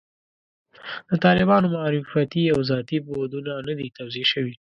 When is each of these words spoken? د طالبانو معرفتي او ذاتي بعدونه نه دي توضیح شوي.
د 1.09 1.11
طالبانو 1.25 1.67
معرفتي 1.75 2.43
او 2.53 2.59
ذاتي 2.69 2.97
بعدونه 3.07 3.53
نه 3.67 3.73
دي 3.77 3.87
توضیح 3.97 4.25
شوي. 4.33 4.55